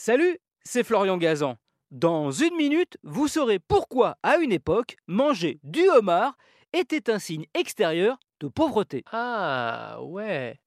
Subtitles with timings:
[0.00, 1.56] Salut, c'est Florian Gazan.
[1.90, 6.36] Dans une minute, vous saurez pourquoi, à une époque, manger du homard
[6.72, 9.02] était un signe extérieur de pauvreté.
[9.10, 10.60] Ah, ouais.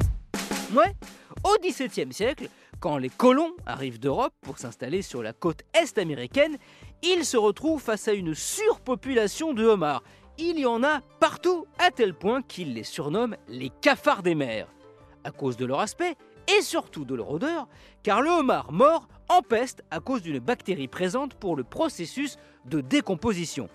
[0.76, 0.94] Ouais,
[1.46, 2.50] au XVIIe siècle,
[2.82, 6.58] quand les colons arrivent d'Europe pour s'installer sur la côte est américaine,
[7.02, 10.04] ils se retrouvent face à une surpopulation de homards.
[10.40, 14.68] Il y en a partout, à tel point qu'ils les surnomment les cafards des mers.
[15.24, 16.18] À cause de leur aspect,
[16.58, 17.68] et surtout de leur odeur,
[18.04, 23.70] car le homard mort empeste à cause d'une bactérie présente pour le processus de décomposition.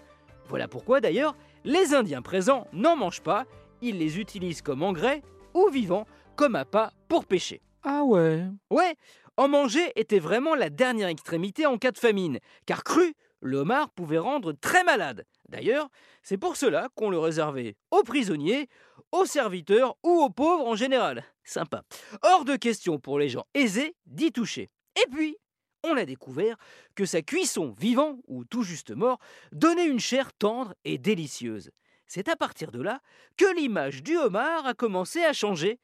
[0.49, 3.45] Voilà pourquoi d'ailleurs, les Indiens présents n'en mangent pas,
[3.83, 5.23] ils les utilisent comme engrais
[5.55, 6.07] ou vivants
[6.37, 7.61] comme appât pour pêcher.
[7.83, 8.45] Ah ouais.
[8.71, 8.95] Ouais,
[9.37, 13.91] en manger était vraiment la dernière extrémité en cas de famine, car cru, le homard
[13.91, 15.25] pouvait rendre très malade.
[15.49, 15.89] D'ailleurs,
[16.23, 18.69] c'est pour cela qu'on le réservait aux prisonniers,
[19.13, 21.25] aux serviteurs ou aux pauvres en général.
[21.45, 21.83] Sympa.
[22.23, 24.71] Hors de question pour les gens aisés d'y toucher.
[24.97, 25.37] Et puis,
[25.85, 26.57] on a découvert
[26.95, 29.19] que sa cuisson vivant ou tout juste mort
[29.53, 31.71] donnait une chair tendre et délicieuse.
[32.09, 33.01] C'est à partir de là
[33.37, 35.79] que l'image du homard a commencé à changer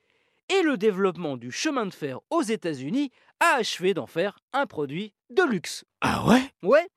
[0.49, 5.15] et le développement du chemin de fer aux États-Unis a achevé d'en faire un produit
[5.31, 5.85] de luxe.
[6.01, 6.43] Ah ouais?
[6.63, 6.89] Ouais,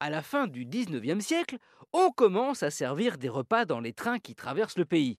[0.00, 1.58] à la fin du 19e siècle,
[1.92, 5.18] on commence à servir des repas dans les trains qui traversent le pays.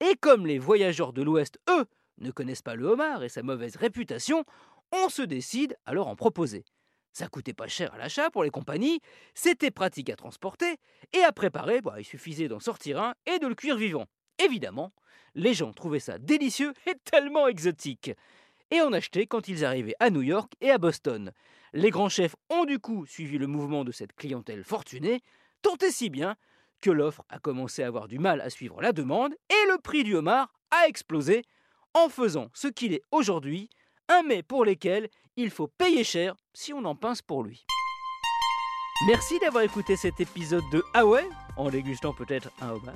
[0.00, 1.84] Et comme les voyageurs de l'Ouest, eux,
[2.18, 4.44] ne connaissent pas le homard et sa mauvaise réputation,
[4.92, 6.64] on se décide à leur en proposer.
[7.12, 9.00] Ça coûtait pas cher à l'achat pour les compagnies,
[9.34, 10.78] c'était pratique à transporter,
[11.12, 14.06] et à préparer, bah, il suffisait d'en sortir un et de le cuire vivant.
[14.44, 14.92] Évidemment,
[15.34, 18.10] les gens trouvaient ça délicieux et tellement exotique.
[18.70, 21.32] Et en achetaient quand ils arrivaient à New York et à Boston.
[21.72, 25.20] Les grands chefs ont du coup suivi le mouvement de cette clientèle fortunée,
[25.62, 26.36] tant et si bien
[26.80, 30.04] que l'offre a commencé à avoir du mal à suivre la demande et le prix
[30.04, 31.42] du homard a explosé
[31.94, 33.70] en faisant ce qu'il est aujourd'hui,
[34.08, 37.64] un mets pour lequel il faut payer cher si on en pince pour lui.
[39.06, 41.04] Merci d'avoir écouté cet épisode de Ah
[41.56, 42.94] en dégustant peut-être un homard.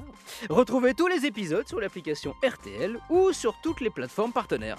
[0.48, 4.78] Retrouvez tous les épisodes sur l'application RTL ou sur toutes les plateformes partenaires.